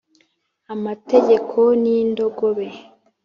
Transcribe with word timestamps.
amategeko 0.73 1.59
ni 1.81 1.91
indogobe 2.03 2.67